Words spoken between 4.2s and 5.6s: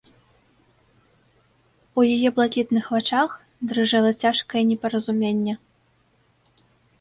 цяжкае непаразуменне.